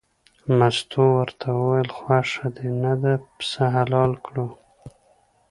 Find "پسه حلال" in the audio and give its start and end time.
3.35-4.11